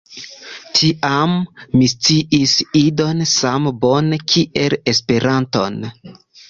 Tiam 0.77 1.35
mi 1.75 1.91
sciis 1.93 2.57
Idon 2.81 3.23
same 3.35 3.77
bone 3.87 4.21
kiel 4.33 4.79
Esperanton. 4.97 5.83